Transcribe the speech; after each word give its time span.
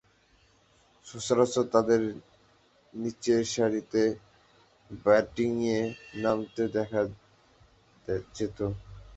সচরাচর 1.07 1.65
তাকে 1.73 1.95
নিচেরসারিতে 2.93 4.03
ব্যাটিংয়ে 5.03 5.79
নামতে 6.23 6.63
দেখা 6.75 7.01
যেতো। 8.35 8.65